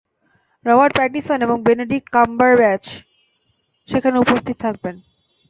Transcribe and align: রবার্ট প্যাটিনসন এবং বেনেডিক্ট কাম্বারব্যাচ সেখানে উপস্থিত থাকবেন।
রবার্ট 0.65 0.93
প্যাটিনসন 0.97 1.39
এবং 1.41 1.57
বেনেডিক্ট 1.67 2.07
কাম্বারব্যাচ 2.15 2.83
সেখানে 3.89 4.17
উপস্থিত 4.19 4.55
থাকবেন। 4.59 4.95